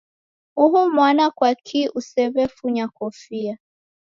[0.63, 3.55] Uhu mwana kwakii usew'efunya kofia?